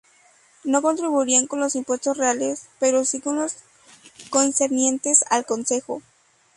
[0.63, 3.57] No contribuirían con los impuestos reales pero sí con los
[4.31, 6.01] concernientes al concejo.